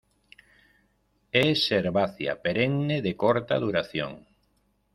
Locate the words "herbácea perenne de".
1.71-3.15